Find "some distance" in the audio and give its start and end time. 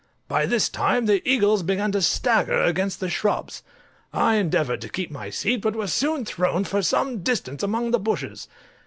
6.81-7.61